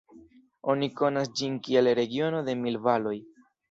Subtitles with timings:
[0.73, 3.19] Oni konas ĝin kiel regiono de mil valoj.